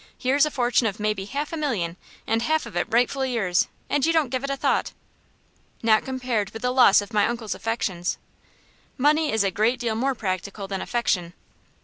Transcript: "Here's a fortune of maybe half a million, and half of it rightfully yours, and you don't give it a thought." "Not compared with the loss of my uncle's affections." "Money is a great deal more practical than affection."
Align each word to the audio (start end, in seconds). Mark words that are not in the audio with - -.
"Here's 0.17 0.47
a 0.47 0.49
fortune 0.49 0.87
of 0.87 0.99
maybe 0.99 1.25
half 1.25 1.53
a 1.53 1.57
million, 1.57 1.95
and 2.25 2.41
half 2.41 2.65
of 2.65 2.75
it 2.75 2.87
rightfully 2.89 3.35
yours, 3.35 3.67
and 3.87 4.03
you 4.03 4.11
don't 4.11 4.31
give 4.31 4.43
it 4.43 4.49
a 4.49 4.57
thought." 4.57 4.93
"Not 5.83 6.03
compared 6.03 6.49
with 6.49 6.63
the 6.63 6.71
loss 6.73 7.01
of 7.01 7.13
my 7.13 7.27
uncle's 7.27 7.53
affections." 7.53 8.17
"Money 8.97 9.31
is 9.31 9.43
a 9.43 9.51
great 9.51 9.79
deal 9.79 9.93
more 9.93 10.15
practical 10.15 10.67
than 10.67 10.81
affection." 10.81 11.33